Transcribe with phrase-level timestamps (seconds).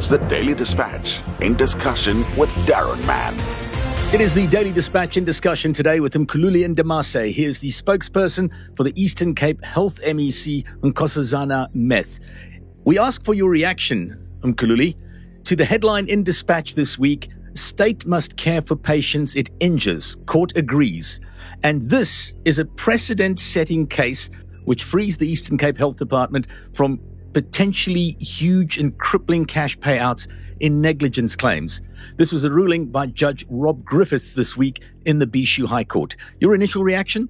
[0.00, 3.34] It's the Daily Dispatch in discussion with Darren Mann.
[4.14, 7.30] It is the Daily Dispatch in discussion today with Mkhululi Ndamase.
[7.30, 12.18] He is the spokesperson for the Eastern Cape Health MEC, Nkosazana Meth.
[12.84, 14.96] We ask for your reaction, Mkhululi,
[15.44, 20.16] to the headline in Dispatch this week State must care for patients it injures.
[20.24, 21.20] Court agrees.
[21.62, 24.30] And this is a precedent setting case
[24.64, 27.00] which frees the Eastern Cape Health Department from
[27.32, 30.28] potentially huge and crippling cash payouts
[30.60, 31.80] in negligence claims.
[32.16, 36.16] This was a ruling by Judge Rob Griffiths this week in the Bhisho High Court.
[36.40, 37.28] Your initial reaction?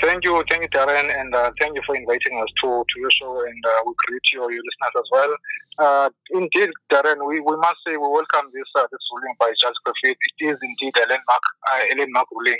[0.00, 3.10] Thank you, thank you, Darren, and uh, thank you for inviting us to, to your
[3.12, 5.32] show, and uh, we greet your, your listeners as well.
[5.78, 9.78] Uh, indeed, Darren, we, we must say we welcome this uh, this ruling by Judge
[9.84, 10.18] Griffith.
[10.18, 12.58] It is indeed a landmark, uh, a landmark ruling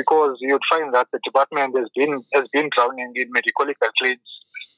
[0.00, 3.66] because you'd find that the department has been has been drowning in medical
[3.98, 4.30] claims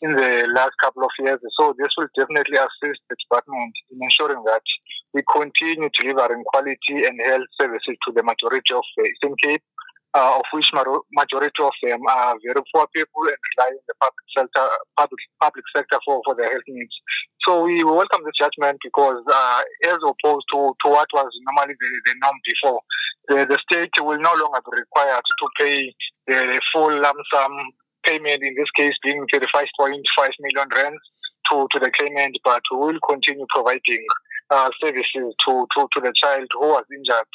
[0.02, 1.38] in the last couple of years.
[1.58, 4.66] So this will definitely assist the department in ensuring that
[5.14, 9.62] we continue delivering quality and health services to the majority of the Eastern Cape,
[10.14, 14.26] uh, of which majority of them are very poor people and rely on the public
[14.36, 14.66] sector,
[14.98, 16.96] public, public sector for, for their health needs.
[17.46, 21.90] So we welcome this judgment because uh, as opposed to, to what was normally the,
[22.06, 22.80] the norm before,
[23.28, 25.94] the, the state will no longer be required to pay
[26.26, 27.52] the full lump sum
[28.04, 29.62] payment, in this case being 35.5
[30.40, 30.98] million rand
[31.50, 34.04] to, to the claimant, but we will continue providing
[34.50, 37.26] uh, services to, to, to the child who was injured,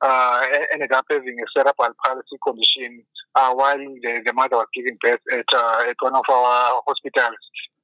[0.00, 3.02] uh, ended up having a cerebral palsy condition
[3.34, 7.36] uh, while the, the mother was giving birth at, uh, at one of our hospitals.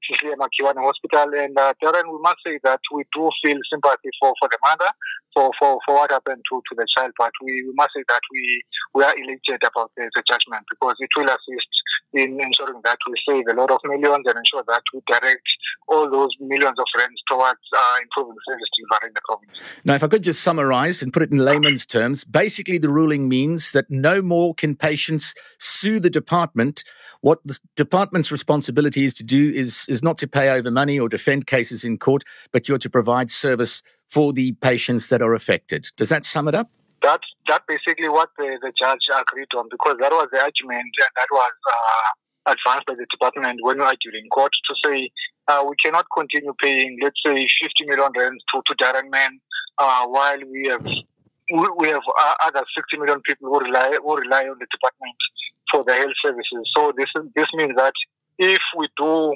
[0.06, 1.31] Cecilia Makiwane Hospital.
[1.34, 4.91] And uh, Darren, we must say that we do feel sympathy for, for the mother,
[5.34, 8.20] for, for, for what happened to, to the child, but we, we must say that
[8.31, 8.62] we,
[8.94, 11.72] we are elated about the, the judgment because it will assist
[12.14, 15.42] in ensuring that we save a lot of millions and ensure that we direct
[15.89, 19.59] all those millions of rands towards uh, improving service delivery in the province.
[19.84, 23.28] Now, if I could just summarize and put it in layman's terms, basically the ruling
[23.28, 26.84] means that no more can patients sue the department.
[27.21, 31.09] What the department's responsibility is to do is, is not to pay over money or
[31.09, 35.88] defend cases in court, but you're to provide service for the patients that are affected.
[35.97, 36.71] Does that sum it up?
[37.02, 41.28] That's that basically what the, the judge agreed on because that was the argument that
[41.30, 45.10] was uh, advanced by the department when we argued in court to say
[45.48, 49.40] uh, we cannot continue paying, let's say, 50 million rand to, to Darren Mann
[49.78, 50.86] uh, while we have
[51.50, 55.19] we have uh, other 60 million people who rely who rely on the department
[55.70, 56.70] for the health services.
[56.74, 57.94] So this this means that
[58.38, 59.34] if we do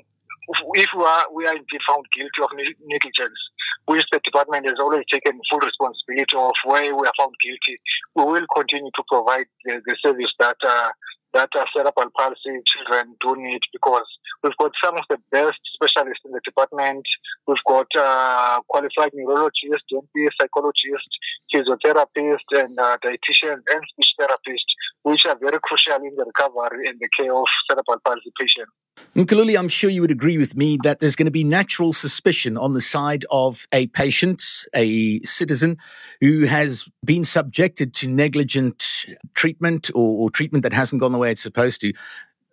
[0.74, 2.50] if we are, we are indeed found guilty of
[2.86, 3.38] negligence,
[3.86, 7.78] which the department has always taken full responsibility of where we are found guilty,
[8.14, 10.90] we will continue to provide the, the service that uh,
[11.36, 14.08] that uh, cerebral palsy children do need because
[14.42, 17.04] we've got some of the best specialists in the department.
[17.46, 21.14] We've got uh, qualified neurologists, GP psychologists,
[21.52, 24.72] physiotherapists, and uh, dietitians and speech therapists,
[25.06, 28.72] which are very crucial in the recovery and the care of cerebral palsy patients.
[29.14, 32.56] Mkhululi, I'm sure you would agree with me that there's going to be natural suspicion
[32.58, 34.42] on the side of a patient,
[34.74, 35.76] a citizen
[36.20, 41.30] who has been subjected to negligent treatment or, or treatment that hasn't gone the way
[41.30, 41.92] it's supposed to.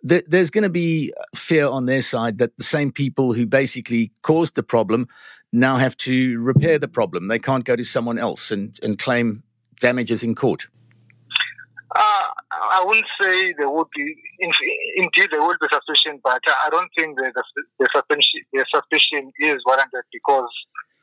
[0.04, 4.54] There's going to be fear on their side that the same people who basically caused
[4.54, 5.08] the problem
[5.52, 7.26] now have to repair the problem.
[7.26, 9.42] They can't go to someone else and, and claim
[9.80, 10.68] damages in court.
[11.94, 16.90] Uh, I wouldn't say there would be, indeed, there will be suspicion, but I don't
[16.96, 17.44] think the, the,
[17.78, 20.50] the, suspicion, is warranted because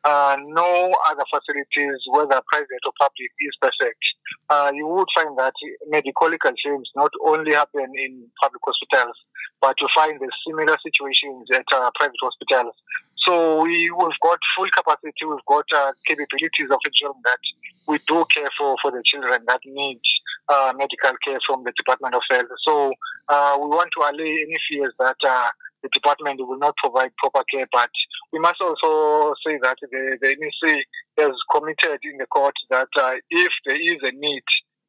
[0.03, 4.03] uh, no other facilities, whether private or public, is perfect.
[4.49, 5.53] Uh, you would find that
[5.87, 9.15] medical claims not only happen in public hospitals,
[9.61, 12.75] but you find the similar situations at uh, private hospitals.
[13.25, 17.39] So we, we've got full capacity, we've got uh, capabilities of ensuring that
[17.87, 20.01] we do care for, for the children that need
[20.51, 22.51] uh, medical care from the Department of Health.
[22.67, 22.91] So
[23.29, 25.49] uh, we want to allay any fears that uh,
[25.83, 27.89] the department will not provide proper care, but
[28.31, 30.83] we must also say that the, the MEC
[31.17, 34.43] has committed in the court that uh, if there is a need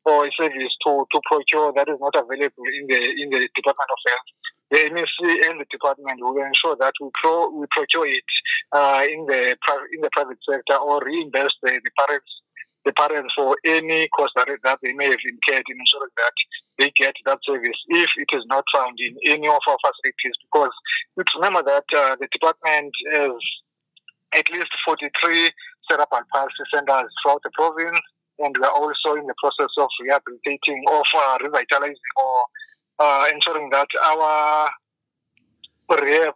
[0.04, 3.90] or a service to, to procure that is not available in the in the Department
[3.90, 4.28] of Health,
[4.72, 8.25] the MEC and the department will ensure that we, pro, we procure it
[8.72, 9.56] uh, in the
[9.94, 12.42] in the private sector or reimburse the, the parents
[12.84, 16.37] the parents for any cost that, that they may have incurred in ensuring that
[16.79, 20.37] they get that service if it is not found in any of our facilities.
[20.43, 20.73] Because
[21.17, 23.32] let's remember that uh, the department has
[24.34, 25.50] at least 43
[25.88, 28.00] set up cerebral palsy centers throughout the province,
[28.38, 32.43] and we are also in the process of rehabilitating, of uh, revitalizing, or
[32.99, 34.70] uh, ensuring that our
[35.90, 36.35] rehab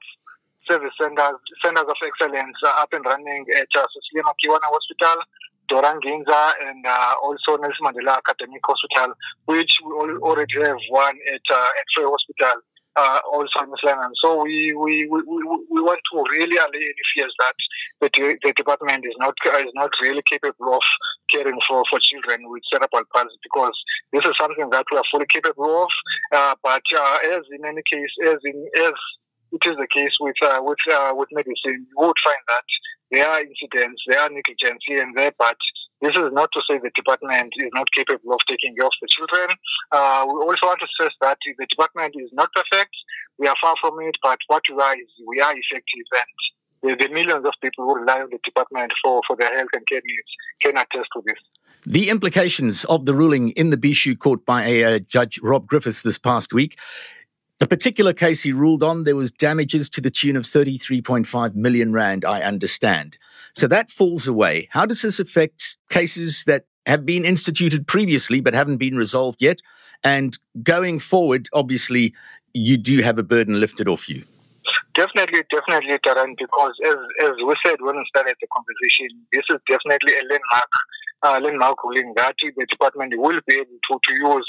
[0.69, 5.22] service centers, centers of excellence are up and running at uh, Cecilia Makiwane Hospital,
[5.68, 9.14] Dora Nginza, and uh, also Nelson Mandela Academic Hospital,
[9.46, 12.62] which we already have one at uh, Frere Hospital
[12.96, 14.12] uh, also in East London.
[14.22, 17.56] So we, we, we, we want to really allay any fears that
[18.00, 20.82] the, the department is not is not really capable of
[21.30, 23.76] caring for, for children with cerebral palsy because
[24.12, 25.90] this is something that we are fully capable of.
[26.32, 28.96] Uh, but uh, as in any case, as in as
[29.52, 32.66] it is the case with uh, with uh, with medicine, you would find that
[33.10, 35.56] there are incidents, there are negligence here and there, but
[36.02, 39.08] this is not to say the department is not capable of taking care of the
[39.08, 39.56] children.
[39.92, 42.94] Uh, we also want to stress that the department is not perfect.
[43.38, 46.36] We are far from it, but what we are is we are effective and
[46.82, 49.86] the, the millions of people who rely on the department for, for their health and
[49.88, 50.30] care needs
[50.60, 51.38] can attest to this.
[51.86, 56.18] The implications of the ruling in the Bhisho court by uh, Judge Rob Griffiths this
[56.18, 56.78] past week
[57.58, 61.92] the particular case he ruled on, there was damages to the tune of 33.5 million
[61.92, 63.16] rand, I understand.
[63.54, 64.68] So that falls away.
[64.72, 69.60] How does this affect cases that have been instituted previously but haven't been resolved yet?
[70.04, 72.12] And going forward, obviously,
[72.52, 74.24] you do have a burden lifted off you.
[74.94, 79.60] Definitely, definitely, Darren, because as, as we said when we started the conversation, this is
[79.68, 80.70] definitely a landmark,
[81.22, 84.46] uh, landmark ruling that the department will be able to, to use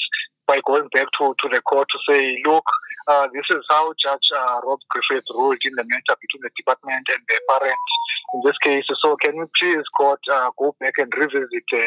[0.48, 2.64] by going back to, to the court to say, look,
[3.08, 7.08] uh, this is how Judge uh, Rob Griffith ruled in the matter between the department
[7.12, 7.92] and the parents
[8.34, 8.86] in this case.
[9.02, 11.86] So can we please, court, uh, go back and revisit the,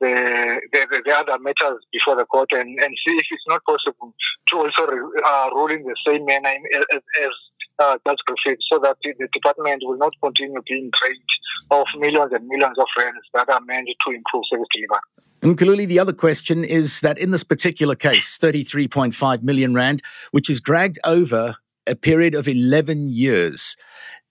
[0.00, 4.14] the, the, the, other matters before the court and, and see if it's not possible
[4.48, 7.34] to also uh, rule in the same manner as, as
[7.80, 11.30] uh, Judge Griffith so that the department will not continue being drained
[11.70, 15.00] of millions and millions of rands that are meant to improve service delivery.
[15.42, 20.60] Mkhululi, the other question is that in this particular case, 33.5 million rand, which is
[20.60, 21.56] dragged over
[21.86, 23.76] a period of 11 years.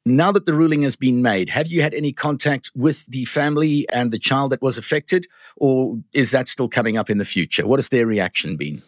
[0.05, 3.87] Now that the ruling has been made, have you had any contact with the family
[3.91, 7.67] and the child that was affected, or is that still coming up in the future?
[7.67, 8.81] What has their reaction been?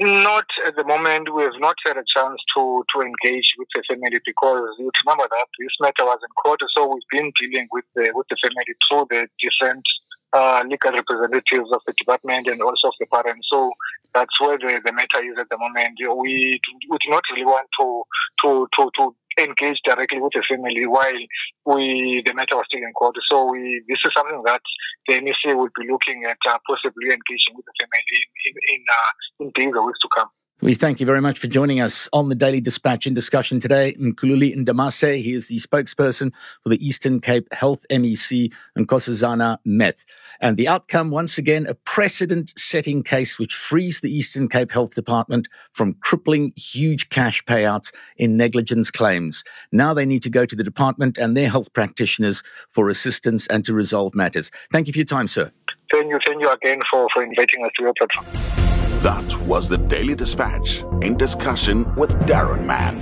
[0.00, 1.28] Not at the moment.
[1.34, 5.28] We have not had a chance to, to engage with the family because you remember
[5.28, 8.64] that this matter was in court, so we've been dealing with the with the family
[8.88, 9.84] through the different
[10.32, 13.46] uh, legal representatives of the department and also of the parents.
[13.50, 13.72] So
[14.14, 15.98] that's where the, the matter is at the moment.
[16.00, 18.02] We, we do not really want to,
[18.42, 21.20] to, to, to engage directly with the family while
[21.66, 23.16] we the matter was still in court.
[23.30, 24.62] So we this is something that
[25.06, 28.80] the MEC will be looking at uh, possibly engaging with the family in in in,
[28.90, 29.10] uh,
[29.40, 30.28] in days or weeks to come.
[30.62, 33.94] We thank you very much for joining us on the Daily Dispatch in discussion today.
[33.98, 40.04] Mkhululi Ndamase, he is the spokesperson for the Eastern Cape Health MEC and Nkosazana Meth.
[40.38, 44.94] And the outcome, once again, a precedent setting case which frees the Eastern Cape Health
[44.94, 49.44] Department from crippling huge cash payouts in negligence claims.
[49.72, 53.64] Now they need to go to the department and their health practitioners for assistance and
[53.64, 54.50] to resolve matters.
[54.70, 55.52] Thank you for your time, sir.
[55.90, 56.18] Thank you.
[56.26, 58.59] Thank you again for, for inviting us to your platform.
[59.02, 63.00] That was the Daily Dispatch in discussion with Darren Mann.